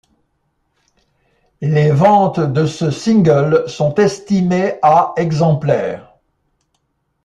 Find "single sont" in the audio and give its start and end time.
2.89-3.93